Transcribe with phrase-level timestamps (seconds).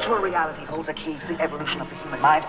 [0.00, 2.46] virtual reality holds a key to the evolution of the human mind.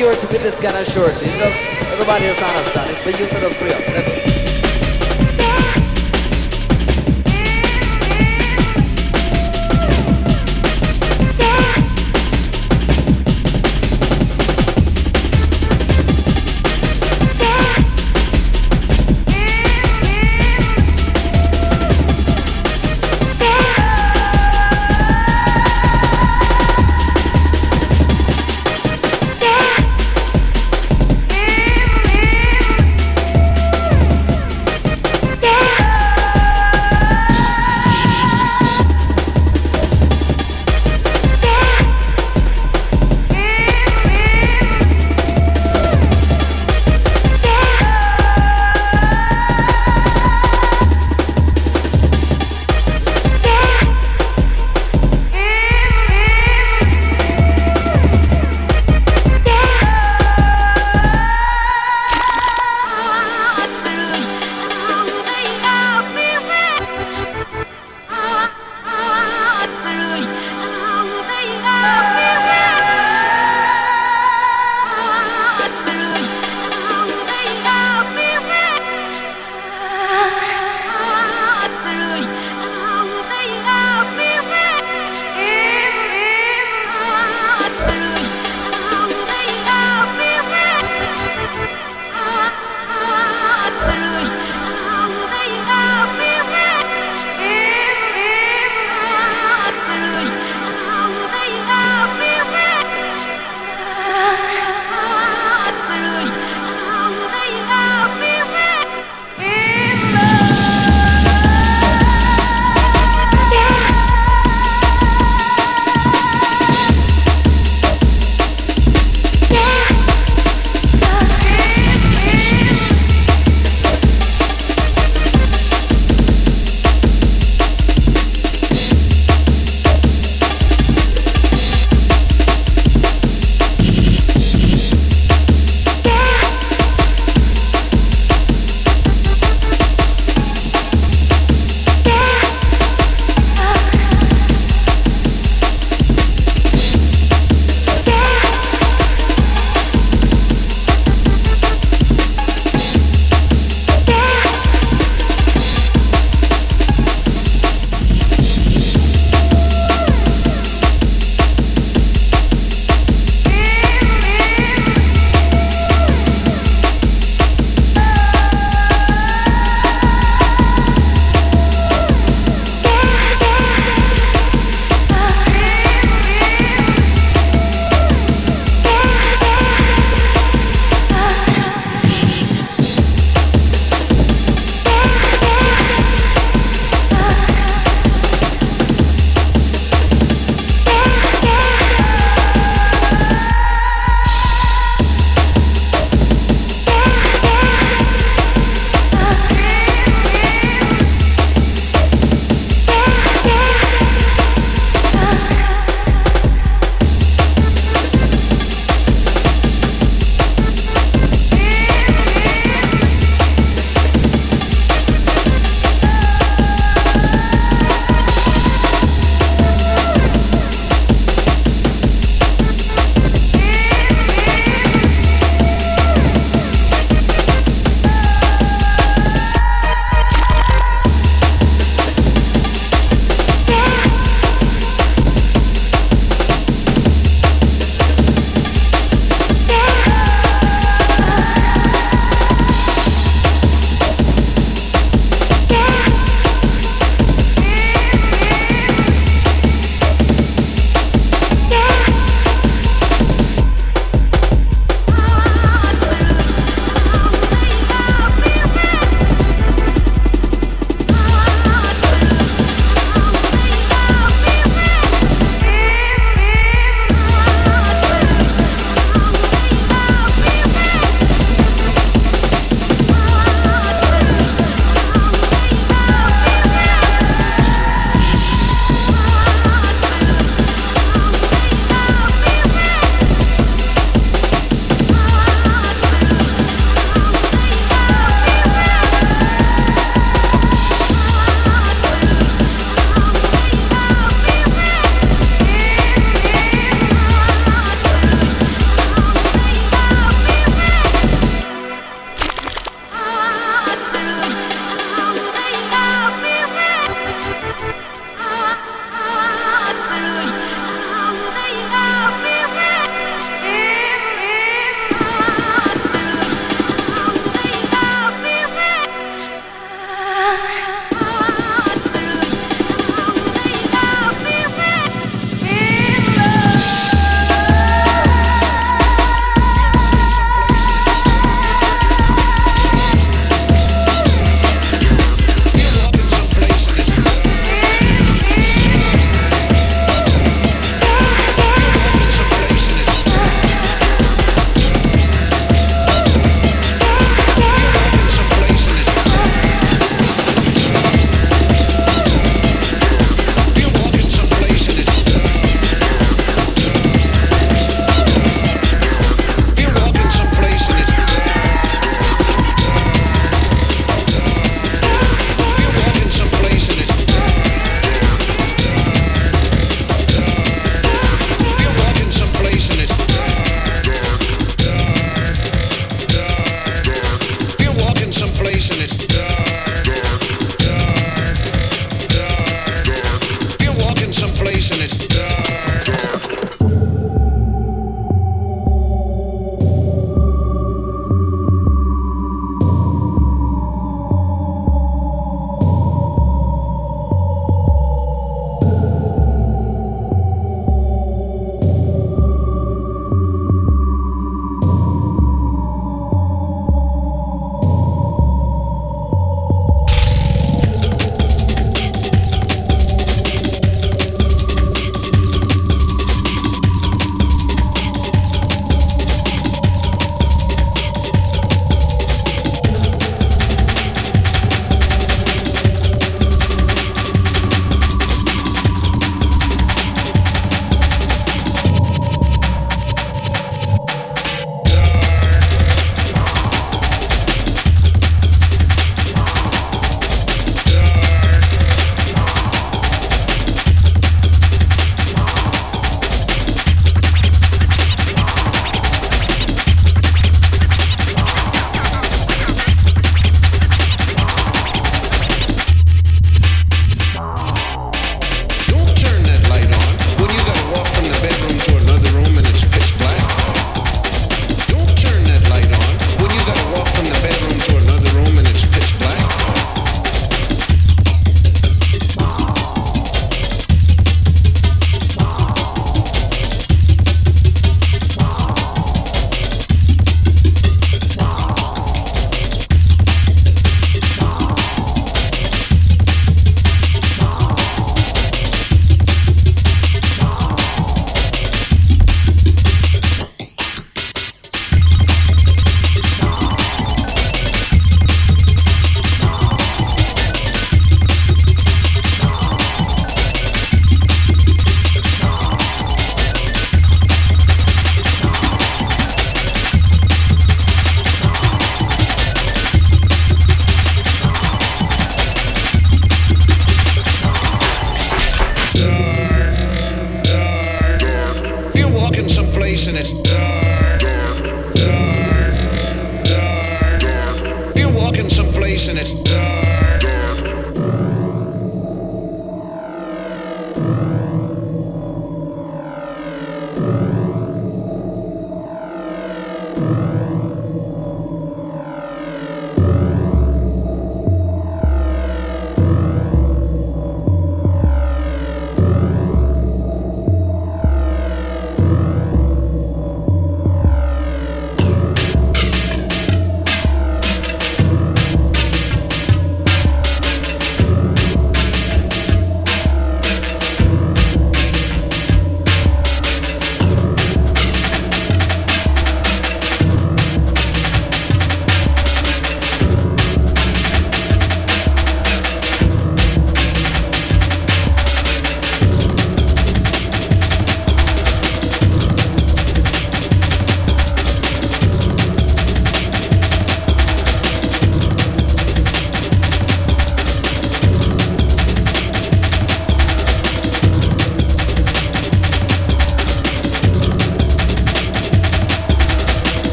[0.00, 1.10] No security with this kind of short.
[1.10, 2.90] It's just everybody just understand.
[2.90, 4.29] It's for you to just free